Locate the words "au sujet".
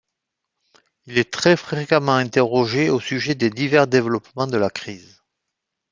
2.89-3.35